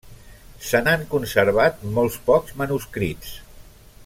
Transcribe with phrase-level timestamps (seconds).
[0.69, 3.37] Se n'han conservat molt pocs manuscrits.